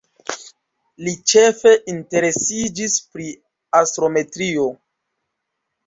Li 1.07 1.13
ĉefe 1.33 1.75
interesiĝis 1.95 2.99
pri 3.13 3.31
astrometrio. 3.85 4.71